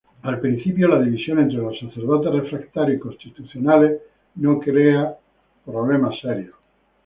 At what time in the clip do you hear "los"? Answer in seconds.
1.59-1.77